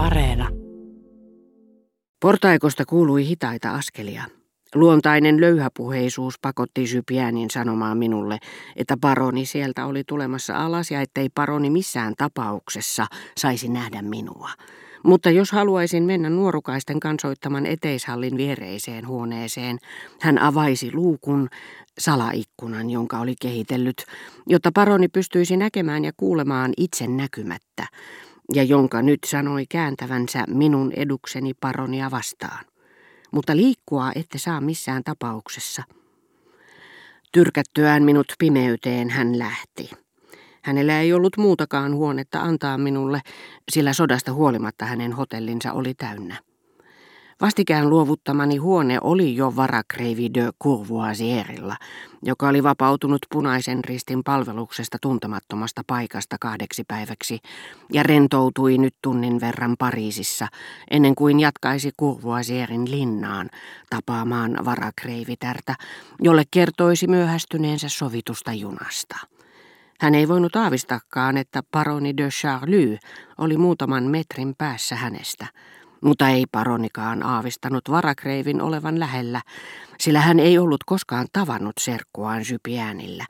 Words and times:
Areena. 0.00 0.48
Portaikosta 2.20 2.84
kuului 2.84 3.26
hitaita 3.26 3.70
askelia. 3.70 4.24
Luontainen 4.74 5.40
löyhäpuheisuus 5.40 6.34
pakotti 6.42 6.86
Sypiänin 6.86 7.50
sanomaan 7.50 7.98
minulle, 7.98 8.38
että 8.76 8.96
paroni 9.00 9.46
sieltä 9.46 9.86
oli 9.86 10.02
tulemassa 10.06 10.56
alas 10.56 10.90
ja 10.90 11.00
ettei 11.00 11.28
paroni 11.34 11.70
missään 11.70 12.14
tapauksessa 12.18 13.06
saisi 13.36 13.68
nähdä 13.68 14.02
minua. 14.02 14.50
Mutta 15.04 15.30
jos 15.30 15.52
haluaisin 15.52 16.04
mennä 16.04 16.30
nuorukaisten 16.30 17.00
kansoittaman 17.00 17.66
eteishallin 17.66 18.36
viereiseen 18.36 19.06
huoneeseen, 19.06 19.78
hän 20.20 20.38
avaisi 20.38 20.94
luukun, 20.94 21.48
salaikkunan, 21.98 22.90
jonka 22.90 23.18
oli 23.18 23.34
kehitellyt, 23.40 24.04
jotta 24.46 24.70
paroni 24.74 25.08
pystyisi 25.08 25.56
näkemään 25.56 26.04
ja 26.04 26.12
kuulemaan 26.16 26.72
itse 26.76 27.06
näkymättä, 27.06 27.86
ja 28.54 28.62
jonka 28.62 29.02
nyt 29.02 29.18
sanoi 29.26 29.66
kääntävänsä 29.66 30.44
minun 30.48 30.92
edukseni 30.92 31.54
paronia 31.54 32.10
vastaan. 32.10 32.64
Mutta 33.30 33.56
liikkua 33.56 34.12
ette 34.14 34.38
saa 34.38 34.60
missään 34.60 35.04
tapauksessa. 35.04 35.82
Tyrkättyään 37.32 38.02
minut 38.02 38.32
pimeyteen 38.38 39.10
hän 39.10 39.38
lähti. 39.38 39.90
Hänellä 40.62 41.00
ei 41.00 41.12
ollut 41.12 41.36
muutakaan 41.36 41.94
huonetta 41.94 42.40
antaa 42.40 42.78
minulle, 42.78 43.20
sillä 43.72 43.92
sodasta 43.92 44.32
huolimatta 44.32 44.84
hänen 44.84 45.12
hotellinsa 45.12 45.72
oli 45.72 45.94
täynnä. 45.94 46.49
Vastikään 47.40 47.90
luovuttamani 47.90 48.56
huone 48.56 48.98
oli 49.00 49.36
jo 49.36 49.56
varakreivi 49.56 50.34
de 50.34 50.50
Courvoisierilla, 50.62 51.76
joka 52.22 52.48
oli 52.48 52.62
vapautunut 52.62 53.18
punaisen 53.32 53.84
ristin 53.84 54.24
palveluksesta 54.24 54.98
tuntemattomasta 55.02 55.82
paikasta 55.86 56.36
kahdeksi 56.40 56.84
päiväksi 56.88 57.38
ja 57.92 58.02
rentoutui 58.02 58.78
nyt 58.78 58.94
tunnin 59.02 59.40
verran 59.40 59.74
Pariisissa, 59.78 60.48
ennen 60.90 61.14
kuin 61.14 61.40
jatkaisi 61.40 61.90
Courvoisierin 62.00 62.90
linnaan 62.90 63.50
tapaamaan 63.90 64.58
varakreivitärtä, 64.64 65.74
jolle 66.22 66.42
kertoisi 66.50 67.06
myöhästyneensä 67.06 67.88
sovitusta 67.88 68.52
junasta. 68.52 69.16
Hän 70.00 70.14
ei 70.14 70.28
voinut 70.28 70.56
aavistakaan, 70.56 71.36
että 71.36 71.62
paroni 71.70 72.16
de 72.16 72.28
Charlie 72.28 72.98
oli 73.38 73.56
muutaman 73.56 74.04
metrin 74.04 74.54
päässä 74.58 74.96
hänestä, 74.96 75.46
mutta 76.04 76.28
ei 76.28 76.44
paronikaan 76.52 77.22
aavistanut 77.22 77.90
varakreivin 77.90 78.62
olevan 78.62 79.00
lähellä, 79.00 79.42
sillä 80.00 80.20
hän 80.20 80.40
ei 80.40 80.58
ollut 80.58 80.84
koskaan 80.86 81.26
tavannut 81.32 81.74
serkkuaan 81.80 82.44
Sypiänillä, 82.44 83.26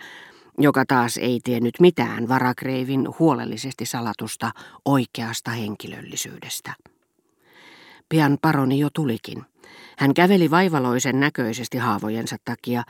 joka 0.58 0.84
taas 0.88 1.16
ei 1.16 1.41
tiennyt 1.44 1.74
mitään 1.80 2.28
varakreivin 2.28 3.08
huolellisesti 3.18 3.86
salatusta 3.86 4.50
oikeasta 4.84 5.50
henkilöllisyydestä. 5.50 6.72
Pian 8.08 8.38
paroni 8.42 8.78
jo 8.78 8.88
tulikin. 8.94 9.44
Hän 9.98 10.14
käveli 10.14 10.50
vaivaloisen 10.50 11.20
näköisesti 11.20 11.78
haavojensa 11.78 12.36
takia, 12.44 12.82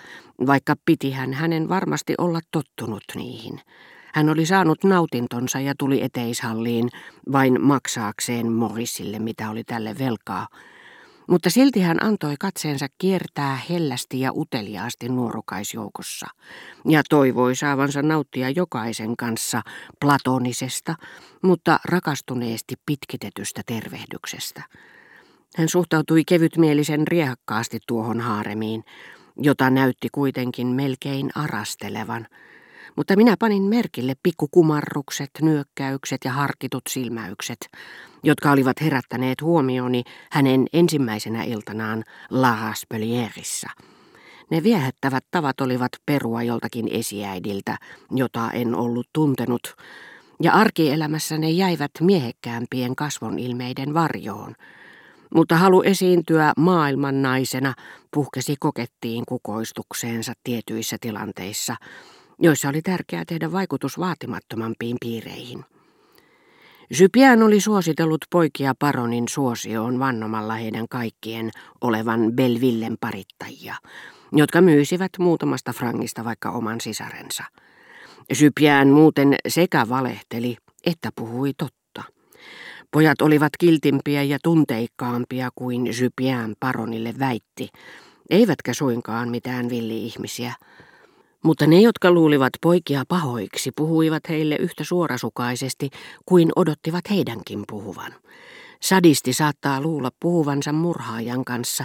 vaikka 0.47 0.75
piti 0.85 1.11
hän 1.11 1.33
hänen 1.33 1.69
varmasti 1.69 2.15
olla 2.19 2.41
tottunut 2.51 3.05
niihin. 3.15 3.61
Hän 4.15 4.29
oli 4.29 4.47
saanut 4.47 4.85
nautintonsa 4.85 5.61
ja 5.61 5.75
tuli 5.79 6.03
eteishalliin 6.03 6.89
vain 7.33 7.63
maksaakseen 7.63 8.53
Morrisille, 8.53 9.19
mitä 9.19 9.51
oli 9.51 9.65
tälle 9.65 9.99
velkaa. 9.99 10.49
Mutta 11.29 11.51
silti 11.51 11.81
hän 11.81 12.05
antoi 12.05 12.35
katseensa 12.41 12.87
kiertää 12.99 13.61
hellästi 13.71 14.21
ja 14.21 14.33
uteliaasti 14.33 15.09
nuorukaisjoukossa 15.09 16.27
ja 16.89 17.03
toivoi 17.11 17.57
saavansa 17.57 18.03
nauttia 18.03 18.51
jokaisen 18.51 19.17
kanssa 19.17 19.63
platonisesta, 20.01 20.95
mutta 21.43 21.79
rakastuneesti 21.85 22.75
pitkitetystä 22.87 23.63
tervehdyksestä. 23.67 24.63
Hän 25.57 25.69
suhtautui 25.69 26.23
kevytmielisen 26.25 27.09
riehakkaasti 27.09 27.79
tuohon 27.87 28.21
haaremiin, 28.21 28.85
jota 29.37 29.71
näytti 29.71 30.09
kuitenkin 30.13 30.67
melkein 30.67 31.31
arastelevan. 31.35 32.27
Mutta 33.01 33.17
minä 33.17 33.37
panin 33.39 33.63
merkille 33.63 34.15
pikkukumarrukset, 34.23 35.31
nyökkäykset 35.43 36.21
ja 36.25 36.33
harkitut 36.33 36.83
silmäykset, 36.89 37.59
jotka 38.23 38.51
olivat 38.51 38.81
herättäneet 38.81 39.43
huomioni 39.43 40.03
hänen 40.33 40.67
ensimmäisenä 40.73 41.43
iltanaan 41.43 42.05
La 42.31 42.59
Raspelierissa. 42.63 43.69
Ne 44.51 44.63
viehättävät 44.63 45.25
tavat 45.31 45.61
olivat 45.61 45.91
perua 46.07 46.43
joltakin 46.43 46.89
esiäidiltä, 46.89 47.79
jota 48.11 48.51
en 48.51 48.75
ollut 48.75 49.07
tuntenut, 49.13 49.77
ja 50.43 50.53
arkielämässä 50.53 51.39
ne 51.39 51.51
jäivät 51.51 51.93
miehekkäämpien 52.01 52.97
kasvonilmeiden 52.97 53.95
varjoon– 53.95 54.55
mutta 55.35 55.57
halu 55.57 55.83
esiintyä 55.83 56.53
maailman 56.57 57.23
naisena 57.23 57.75
puhkesi 58.15 58.57
kokettiin 58.61 59.25
kukoistukseensa 59.29 60.33
tietyissä 60.45 60.97
tilanteissa, 61.01 61.77
joissa 62.41 62.69
oli 62.69 62.83
tärkeää 62.83 63.25
tehdä 63.25 63.53
vaikutus 63.53 63.99
vaatimattomampiin 63.99 64.97
piireihin. 65.01 65.65
Sypiän 66.93 67.43
oli 67.43 67.61
suositellut 67.61 68.25
poikia 68.31 68.75
paronin 68.79 69.29
suosioon 69.29 69.99
vannomalla 69.99 70.55
heidän 70.55 70.89
kaikkien 70.89 71.51
olevan 71.81 72.33
Belvillen 72.33 72.97
parittajia, 73.01 73.75
jotka 74.33 74.61
myysivät 74.61 75.11
muutamasta 75.19 75.73
frangista 75.73 76.25
vaikka 76.25 76.51
oman 76.51 76.81
sisarensa. 76.81 77.45
Sypiään 78.33 78.89
muuten 78.89 79.35
sekä 79.49 79.89
valehteli 79.89 80.57
että 80.87 81.11
puhui 81.17 81.53
totta. 81.59 82.03
Pojat 82.91 83.21
olivat 83.23 83.53
kiltimpiä 83.59 84.23
ja 84.23 84.39
tunteikkaampia 84.43 85.51
kuin 85.55 85.87
Jypiän 86.01 86.55
paronille 86.61 87.15
väitti, 87.19 87.69
eivätkä 88.31 88.75
suinkaan 88.75 89.29
mitään 89.29 89.69
villi-ihmisiä. 89.69 90.55
Mutta 91.45 91.67
ne, 91.67 91.81
jotka 91.81 92.11
luulivat 92.11 92.53
poikia 92.63 93.05
pahoiksi, 93.09 93.71
puhuivat 93.77 94.29
heille 94.29 94.57
yhtä 94.57 94.85
suorasukaisesti 94.85 95.91
kuin 96.27 96.49
odottivat 96.57 97.11
heidänkin 97.11 97.65
puhuvan. 97.69 98.15
Sadisti 98.81 99.33
saattaa 99.33 99.81
luulla 99.81 100.11
puhuvansa 100.21 100.73
murhaajan 100.73 101.45
kanssa, 101.45 101.85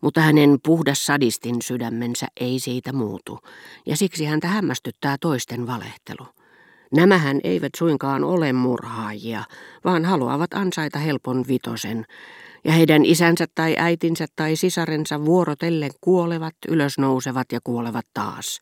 mutta 0.00 0.20
hänen 0.20 0.58
puhdas 0.64 1.06
sadistin 1.06 1.62
sydämensä 1.62 2.26
ei 2.40 2.58
siitä 2.58 2.92
muutu, 2.92 3.38
ja 3.86 3.96
siksi 3.96 4.24
häntä 4.24 4.48
hämmästyttää 4.48 5.16
toisten 5.20 5.66
valehtelu. 5.66 6.26
Nämähän 6.92 7.40
eivät 7.44 7.72
suinkaan 7.76 8.24
ole 8.24 8.52
murhaajia, 8.52 9.44
vaan 9.84 10.04
haluavat 10.04 10.54
ansaita 10.54 10.98
helpon 10.98 11.44
vitosen, 11.48 12.06
ja 12.64 12.72
heidän 12.72 13.04
isänsä 13.04 13.46
tai 13.54 13.74
äitinsä 13.78 14.26
tai 14.36 14.56
sisarensa 14.56 15.24
vuorotellen 15.24 15.90
kuolevat, 16.00 16.54
ylösnousevat 16.68 17.52
ja 17.52 17.60
kuolevat 17.64 18.06
taas, 18.14 18.60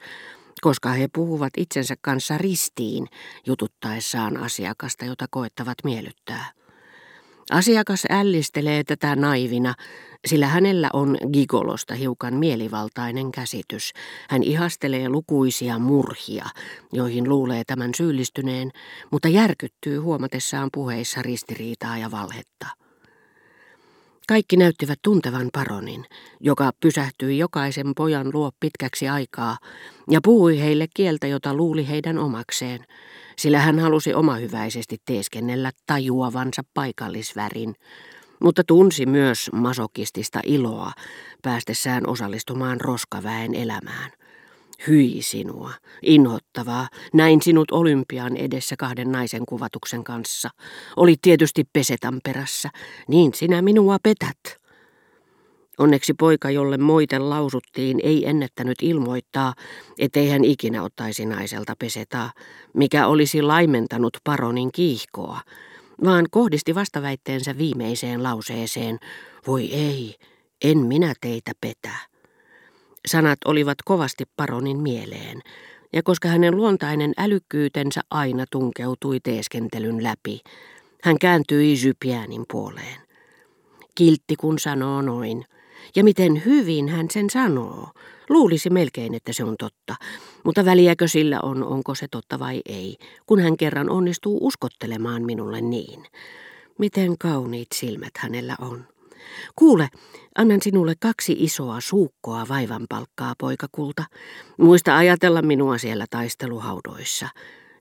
koska 0.61 0.89
he 0.89 1.09
puhuvat 1.15 1.53
itsensä 1.57 1.95
kanssa 2.01 2.39
ristiin 2.39 3.07
jututtaessaan 3.47 4.37
asiakasta, 4.37 5.05
jota 5.05 5.27
koettavat 5.31 5.79
miellyttää. 5.85 6.53
Asiakas 7.51 8.07
ällistelee 8.11 8.85
tätä 8.85 9.17
naivina, 9.17 9.75
sillä 10.27 10.47
hänellä 10.47 10.91
on 10.93 11.17
gigolosta 11.33 11.95
hiukan 11.95 12.35
mielivaltainen 12.35 13.33
käsitys. 13.33 13.93
Hän 14.31 14.43
ihastelee 14.43 15.09
lukuisia 15.09 15.79
murhia, 15.79 16.47
joihin 16.93 17.29
luulee 17.29 17.63
tämän 17.67 17.91
syyllistyneen, 17.97 18.71
mutta 19.11 19.29
järkyttyy 19.29 19.99
huomatessaan 19.99 20.69
puheissa 20.75 21.23
ristiriitaa 21.23 21.99
ja 21.99 22.11
valhetta. 22.11 22.67
Kaikki 24.29 24.57
näyttivät 24.57 24.99
tuntevan 25.03 25.49
paronin, 25.53 26.05
joka 26.41 26.71
pysähtyi 26.81 27.39
jokaisen 27.39 27.95
pojan 27.97 28.31
luo 28.35 28.51
pitkäksi 28.61 29.09
aikaa 29.09 29.57
ja 30.11 30.21
puhui 30.25 30.61
heille 30.61 30.87
kieltä, 30.95 31.27
jota 31.27 31.55
luuli 31.55 31.89
heidän 31.89 32.19
omakseen, 32.19 32.85
sillä 33.37 33.59
hän 33.59 33.79
halusi 33.79 34.15
omahyväisesti 34.15 34.97
teeskennellä 35.05 35.71
tajuavansa 35.87 36.63
paikallisvärin, 36.75 37.75
mutta 38.41 38.65
tunsi 38.65 39.07
myös 39.07 39.51
masokistista 39.53 40.41
iloa 40.45 40.93
päästessään 41.43 42.09
osallistumaan 42.09 42.81
roskaväen 42.81 43.55
elämään. 43.55 44.18
Hyi 44.87 45.23
sinua, 45.23 45.71
inhottavaa, 46.03 46.89
näin 47.13 47.43
sinut 47.43 47.71
olympian 47.71 48.37
edessä 48.37 48.77
kahden 48.79 49.13
naisen 49.13 49.47
kuvatuksen 49.47 50.05
kanssa. 50.05 50.51
Olit 50.97 51.19
tietysti 51.23 51.65
pesetan 51.73 52.21
perässä, 52.25 52.71
niin 53.09 53.35
sinä 53.35 53.63
minua 53.63 53.97
petät. 54.03 54.39
Onneksi 55.79 56.15
poika, 56.15 56.51
jolle 56.51 56.79
moite 56.79 57.19
lausuttiin, 57.19 58.01
ei 58.03 58.29
ennättänyt 58.29 58.79
ilmoittaa, 58.83 59.55
ettei 59.99 60.29
hän 60.29 60.45
ikinä 60.45 60.83
ottaisi 60.83 61.27
naiselta 61.27 61.75
pesetaa, 61.79 62.33
mikä 62.75 63.07
olisi 63.07 63.43
laimentanut 63.43 64.17
paronin 64.25 64.73
kiihkoa, 64.73 65.41
vaan 66.05 66.27
kohdisti 66.31 66.75
vastaväitteensä 66.75 67.59
viimeiseen 67.59 68.23
lauseeseen, 68.23 68.99
voi 69.47 69.75
ei, 69.75 70.15
en 70.65 70.79
minä 70.79 71.15
teitä 71.21 71.53
petä. 71.61 72.08
Sanat 73.07 73.39
olivat 73.45 73.79
kovasti 73.85 74.25
paronin 74.37 74.79
mieleen, 74.79 75.41
ja 75.93 76.03
koska 76.03 76.29
hänen 76.29 76.57
luontainen 76.57 77.13
älykkyytensä 77.19 78.01
aina 78.11 78.45
tunkeutui 78.51 79.21
teeskentelyn 79.21 80.03
läpi, 80.03 80.41
Hän 81.03 81.19
kääntyi 81.19 81.75
Jypiänin 81.85 82.45
puoleen. 82.53 83.01
Kiltti 83.95 84.37
kun 84.37 84.59
sanoo 84.59 85.03
noin. 85.03 85.45
Ja 85.97 86.05
miten 86.05 86.43
hyvin 86.45 86.89
hän 86.89 87.07
sen 87.11 87.31
sanoo. 87.31 87.89
Luulisi 88.29 88.71
melkein, 88.71 89.15
että 89.15 89.33
se 89.33 89.45
on 89.45 89.57
totta, 89.59 89.95
mutta 90.45 90.65
väliäkö 90.65 91.09
sillä 91.09 91.41
on, 91.43 91.65
onko 91.65 91.95
se 91.95 92.07
totta 92.11 92.39
vai 92.39 92.63
ei, 92.67 92.97
kun 93.27 93.41
hän 93.41 93.57
kerran 93.57 93.91
onnistuu 93.91 94.39
uskottelemaan 94.47 95.25
minulle 95.25 95.61
niin. 95.61 96.05
Miten 96.79 97.19
kauniit 97.19 97.69
silmät 97.75 98.13
hänellä 98.19 98.57
on. 98.61 98.87
Kuule, 99.57 99.89
annan 100.39 100.63
sinulle 100.63 100.95
kaksi 101.01 101.37
isoa 101.39 101.81
suukkoa 101.81 102.47
vaivanpalkkaa, 102.49 103.35
poikakulta. 103.39 104.05
Muista 104.59 104.97
ajatella 104.97 105.43
minua 105.43 105.79
siellä 105.79 106.07
taisteluhaudoissa. 106.11 107.29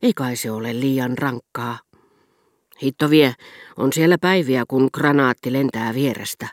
Ei 0.01 0.13
kai 0.13 0.35
se 0.35 0.51
ole 0.51 0.79
liian 0.79 1.17
rankkaa. 1.17 1.79
Hitto 2.83 3.09
vie, 3.09 3.33
on 3.77 3.93
siellä 3.93 4.17
päiviä, 4.21 4.63
kun 4.67 4.89
granaatti 4.93 5.53
lentää 5.53 5.93
vierestä. 5.93 6.47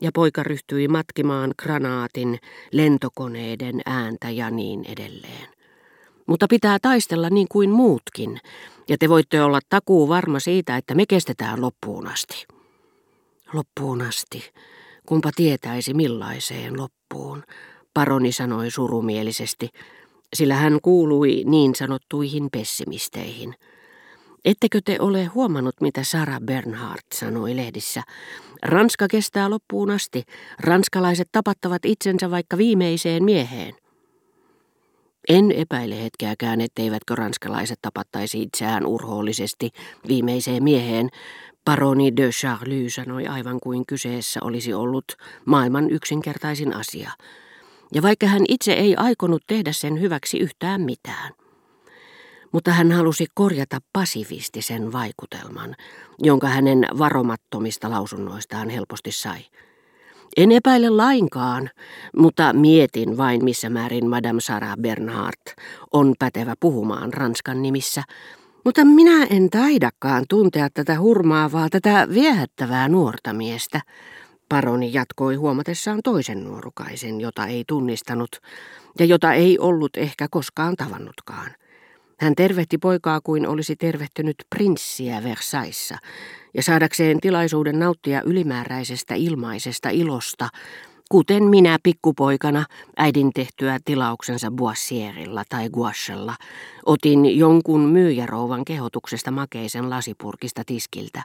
Ja 0.00 0.10
poika 0.14 0.42
ryhtyi 0.42 0.88
matkimaan 0.88 1.54
granaatin, 1.62 2.38
lentokoneiden 2.72 3.80
ääntä 3.86 4.30
ja 4.30 4.50
niin 4.50 4.84
edelleen. 4.88 5.48
Mutta 6.26 6.46
pitää 6.50 6.78
taistella 6.82 7.30
niin 7.30 7.46
kuin 7.50 7.70
muutkin, 7.70 8.40
ja 8.88 8.98
te 8.98 9.08
voitte 9.08 9.42
olla 9.42 9.60
takuu 9.68 10.08
varma 10.08 10.40
siitä, 10.40 10.76
että 10.76 10.94
me 10.94 11.06
kestetään 11.06 11.60
loppuun 11.60 12.06
asti. 12.06 12.46
Loppuun 13.54 14.02
asti. 14.02 14.50
Kumpa 15.06 15.30
tietäisi 15.36 15.94
millaiseen 15.94 16.80
loppuun, 16.80 17.42
paroni 17.94 18.32
sanoi 18.32 18.70
surumielisesti, 18.70 19.68
sillä 20.36 20.54
hän 20.54 20.78
kuului 20.82 21.42
niin 21.46 21.74
sanottuihin 21.74 22.48
pessimisteihin. 22.52 23.54
Ettekö 24.44 24.80
te 24.84 24.96
ole 25.00 25.24
huomannut, 25.24 25.74
mitä 25.80 26.04
Sara 26.04 26.40
Bernhardt 26.40 27.06
sanoi 27.14 27.56
lehdissä? 27.56 28.02
Ranska 28.62 29.08
kestää 29.08 29.50
loppuun 29.50 29.90
asti. 29.90 30.22
Ranskalaiset 30.60 31.28
tapattavat 31.32 31.84
itsensä 31.84 32.30
vaikka 32.30 32.58
viimeiseen 32.58 33.24
mieheen. 33.24 33.74
En 35.28 35.52
epäile 35.52 36.02
hetkeäkään, 36.02 36.60
etteivätkö 36.60 37.14
ranskalaiset 37.14 37.78
tapattaisi 37.82 38.42
itseään 38.42 38.86
urhoollisesti 38.86 39.70
viimeiseen 40.08 40.62
mieheen, 40.62 41.08
Paroni 41.64 42.16
de 42.16 42.30
Charlie 42.30 42.90
sanoi 42.90 43.26
aivan 43.26 43.58
kuin 43.62 43.86
kyseessä 43.86 44.40
olisi 44.42 44.74
ollut 44.74 45.04
maailman 45.44 45.90
yksinkertaisin 45.90 46.76
asia. 46.76 47.10
Ja 47.94 48.02
vaikka 48.02 48.26
hän 48.26 48.42
itse 48.48 48.72
ei 48.72 48.96
aikonut 48.96 49.42
tehdä 49.46 49.72
sen 49.72 50.00
hyväksi 50.00 50.38
yhtään 50.38 50.80
mitään. 50.80 51.32
Mutta 52.52 52.70
hän 52.70 52.92
halusi 52.92 53.26
korjata 53.34 53.78
pasifistisen 53.92 54.92
vaikutelman, 54.92 55.74
jonka 56.18 56.48
hänen 56.48 56.86
varomattomista 56.98 57.90
lausunnoistaan 57.90 58.68
helposti 58.68 59.12
sai. 59.12 59.40
En 60.36 60.52
epäile 60.52 60.90
lainkaan, 60.90 61.70
mutta 62.16 62.52
mietin 62.52 63.16
vain 63.16 63.44
missä 63.44 63.70
määrin 63.70 64.10
Madame 64.10 64.40
Sarah 64.40 64.76
Bernhardt 64.76 65.44
on 65.92 66.14
pätevä 66.18 66.54
puhumaan 66.60 67.12
Ranskan 67.12 67.62
nimissä, 67.62 68.02
mutta 68.64 68.84
minä 68.84 69.24
en 69.24 69.50
taidakaan 69.50 70.24
tuntea 70.28 70.68
tätä 70.74 70.98
hurmaavaa, 70.98 71.68
tätä 71.70 72.08
viehättävää 72.14 72.88
nuorta 72.88 73.32
miestä. 73.32 73.80
Paroni 74.48 74.92
jatkoi 74.92 75.34
huomatessaan 75.34 76.00
toisen 76.04 76.44
nuorukaisen, 76.44 77.20
jota 77.20 77.46
ei 77.46 77.64
tunnistanut 77.68 78.40
ja 78.98 79.04
jota 79.04 79.32
ei 79.32 79.58
ollut 79.58 79.96
ehkä 79.96 80.26
koskaan 80.30 80.76
tavannutkaan. 80.76 81.50
Hän 82.20 82.34
tervehti 82.34 82.78
poikaa 82.78 83.20
kuin 83.20 83.46
olisi 83.46 83.76
tervehtynyt 83.76 84.36
prinssiä 84.50 85.22
Versaissa, 85.22 85.98
ja 86.54 86.62
saadakseen 86.62 87.20
tilaisuuden 87.20 87.78
nauttia 87.78 88.22
ylimääräisestä 88.22 89.14
ilmaisesta 89.14 89.88
ilosta, 89.88 90.48
kuten 91.14 91.44
minä 91.44 91.78
pikkupoikana 91.82 92.64
äidin 92.96 93.30
tehtyä 93.34 93.78
tilauksensa 93.84 94.50
Boissierilla 94.50 95.42
tai 95.48 95.70
Guachella, 95.70 96.34
otin 96.86 97.38
jonkun 97.38 97.80
myyjärouvan 97.80 98.64
kehotuksesta 98.64 99.30
makeisen 99.30 99.90
lasipurkista 99.90 100.62
tiskiltä, 100.66 101.22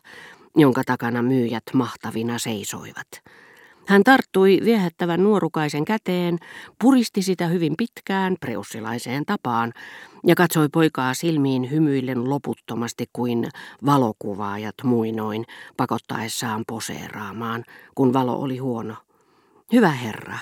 jonka 0.55 0.83
takana 0.85 1.21
myyjät 1.21 1.63
mahtavina 1.73 2.39
seisoivat. 2.39 3.07
Hän 3.87 4.03
tarttui 4.03 4.59
viehättävän 4.65 5.23
nuorukaisen 5.23 5.85
käteen, 5.85 6.37
puristi 6.81 7.21
sitä 7.21 7.47
hyvin 7.47 7.73
pitkään 7.77 8.35
preussilaiseen 8.39 9.25
tapaan 9.25 9.73
ja 10.27 10.35
katsoi 10.35 10.69
poikaa 10.69 11.13
silmiin 11.13 11.71
hymyillen 11.71 12.29
loputtomasti 12.29 13.05
kuin 13.13 13.47
valokuvaajat 13.85 14.75
muinoin 14.83 15.45
pakottaessaan 15.77 16.63
poseeraamaan, 16.67 17.63
kun 17.95 18.13
valo 18.13 18.41
oli 18.41 18.57
huono. 18.57 18.95
Hyvä 19.73 19.89
herra, 19.91 20.37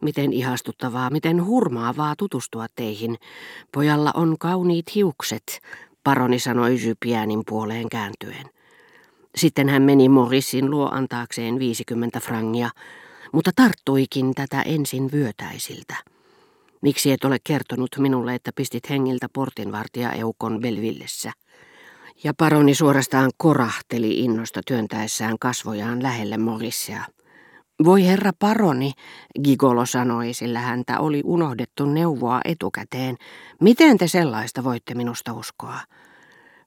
miten 0.00 0.32
ihastuttavaa, 0.32 1.10
miten 1.10 1.44
hurmaavaa 1.44 2.14
tutustua 2.16 2.66
teihin. 2.76 3.16
Pojalla 3.72 4.10
on 4.14 4.36
kauniit 4.38 4.94
hiukset, 4.94 5.60
paroni 6.04 6.38
sanoi 6.38 6.82
Jypiänin 6.84 7.42
puoleen 7.46 7.88
kääntyen. 7.88 8.46
Sitten 9.36 9.68
hän 9.68 9.82
meni 9.82 10.08
Morissin 10.08 10.70
luo 10.70 10.90
antaakseen 10.92 11.58
50 11.58 12.20
frangia, 12.20 12.70
mutta 13.32 13.50
tarttuikin 13.56 14.34
tätä 14.34 14.62
ensin 14.62 15.12
vyötäisiltä. 15.12 15.96
Miksi 16.82 17.12
et 17.12 17.24
ole 17.24 17.36
kertonut 17.44 17.90
minulle, 17.98 18.34
että 18.34 18.50
pistit 18.54 18.90
hengiltä 18.90 19.26
portinvartija 19.32 20.12
Eukon 20.12 20.60
Belvillessä? 20.60 21.32
Ja 22.24 22.34
paroni 22.34 22.74
suorastaan 22.74 23.30
korahteli 23.36 24.20
innosta 24.20 24.60
työntäessään 24.66 25.36
kasvojaan 25.38 26.02
lähelle 26.02 26.38
Morissia. 26.38 27.04
Voi 27.84 28.06
herra 28.06 28.32
paroni, 28.38 28.92
Gigolo 29.44 29.86
sanoi, 29.86 30.34
sillä 30.34 30.60
häntä 30.60 30.98
oli 30.98 31.22
unohdettu 31.24 31.86
neuvoa 31.86 32.40
etukäteen. 32.44 33.16
Miten 33.60 33.98
te 33.98 34.08
sellaista 34.08 34.64
voitte 34.64 34.94
minusta 34.94 35.32
uskoa? 35.32 35.78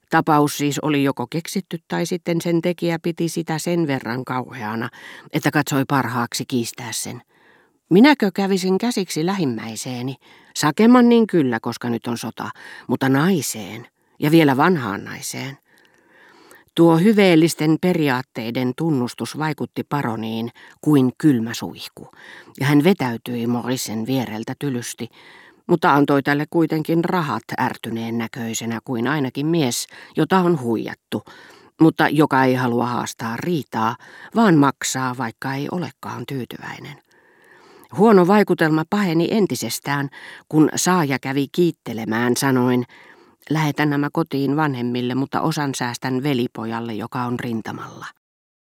Tapaus 0.09 0.57
siis 0.57 0.79
oli 0.79 1.03
joko 1.03 1.27
keksitty 1.29 1.77
tai 1.87 2.05
sitten 2.05 2.41
sen 2.41 2.61
tekijä 2.61 2.99
piti 2.99 3.29
sitä 3.29 3.59
sen 3.59 3.87
verran 3.87 4.25
kauheana, 4.25 4.89
että 5.33 5.51
katsoi 5.51 5.83
parhaaksi 5.87 6.45
kiistää 6.47 6.91
sen. 6.91 7.21
Minäkö 7.89 8.31
kävisin 8.33 8.77
käsiksi 8.77 9.25
lähimmäiseeni? 9.25 10.15
Sakemman 10.55 11.09
niin 11.09 11.27
kyllä, 11.27 11.59
koska 11.59 11.89
nyt 11.89 12.07
on 12.07 12.17
sota, 12.17 12.49
mutta 12.87 13.09
naiseen 13.09 13.87
ja 14.19 14.31
vielä 14.31 14.57
vanhaan 14.57 15.03
naiseen. 15.03 15.57
Tuo 16.75 16.97
hyveellisten 16.97 17.77
periaatteiden 17.81 18.73
tunnustus 18.77 19.37
vaikutti 19.37 19.83
paroniin 19.83 20.49
kuin 20.81 21.11
kylmä 21.17 21.53
suihku, 21.53 22.11
ja 22.59 22.65
hän 22.65 22.83
vetäytyi 22.83 23.47
Morisen 23.47 24.05
viereltä 24.05 24.53
tylysti, 24.59 25.09
mutta 25.67 25.93
antoi 25.93 26.23
tälle 26.23 26.45
kuitenkin 26.49 27.05
rahat 27.05 27.43
ärtyneen 27.59 28.17
näköisenä 28.17 28.79
kuin 28.83 29.07
ainakin 29.07 29.45
mies, 29.45 29.87
jota 30.17 30.37
on 30.37 30.61
huijattu, 30.61 31.23
mutta 31.81 32.09
joka 32.09 32.43
ei 32.43 32.55
halua 32.55 32.85
haastaa 32.85 33.37
riitaa, 33.37 33.95
vaan 34.35 34.55
maksaa, 34.55 35.17
vaikka 35.17 35.53
ei 35.53 35.67
olekaan 35.71 36.25
tyytyväinen. 36.27 36.97
Huono 37.97 38.27
vaikutelma 38.27 38.83
paheni 38.89 39.27
entisestään, 39.31 40.09
kun 40.49 40.69
saaja 40.75 41.19
kävi 41.19 41.47
kiittelemään 41.51 42.37
sanoin, 42.37 42.85
Lähetän 43.49 43.89
nämä 43.89 44.09
kotiin 44.13 44.55
vanhemmille, 44.55 45.15
mutta 45.15 45.41
osan 45.41 45.75
säästän 45.75 46.23
velipojalle, 46.23 46.93
joka 46.93 47.23
on 47.23 47.39
rintamalla. 47.39 48.05